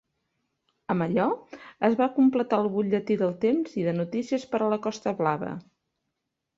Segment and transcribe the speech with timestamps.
[0.93, 1.27] Amb allò
[1.89, 5.57] es va completar el butlletí del temps i de notícies per a la Costa Blava.